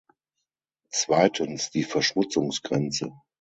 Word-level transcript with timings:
Zweitens, 0.89 1.69
die 1.69 1.83
Verschmutzungsgrenze. 1.83 3.13